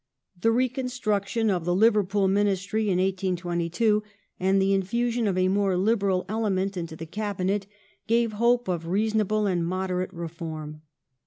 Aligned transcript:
The 0.41 0.51
reconstruction 0.51 1.51
of 1.51 1.63
the 1.63 1.75
Liverpool 1.75 2.27
Ministry 2.27 2.85
in 2.89 2.97
1822 2.97 4.01
and 4.39 4.59
the 4.59 4.73
infusion 4.73 5.27
of 5.27 5.37
a 5.37 5.47
more 5.47 5.77
liberal 5.77 6.25
ele 6.27 6.49
ment 6.49 6.75
into 6.75 6.95
the 6.95 7.05
Cabinet 7.05 7.67
gave 8.07 8.33
hope 8.33 8.67
of 8.67 8.87
reasonable 8.87 9.45
and 9.45 9.63
moderate 9.63 10.09
re 10.11 10.27
form. 10.27 10.81